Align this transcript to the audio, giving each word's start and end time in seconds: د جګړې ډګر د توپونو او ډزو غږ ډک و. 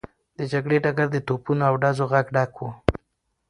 د 0.37 0.39
جګړې 0.51 0.77
ډګر 0.83 1.07
د 1.11 1.17
توپونو 1.27 1.63
او 1.69 1.75
ډزو 1.81 2.05
غږ 2.11 2.25
ډک 2.35 2.53
و. 2.59 2.67